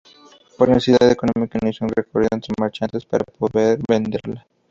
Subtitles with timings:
[0.57, 4.47] Por necesidad económica, inició un recorrido entre marchantes para poder venderla.